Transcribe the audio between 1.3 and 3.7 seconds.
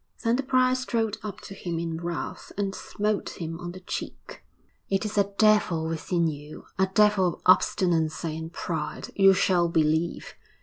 to him in wrath and smote him